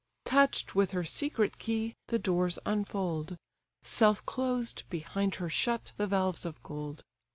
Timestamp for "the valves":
5.97-6.43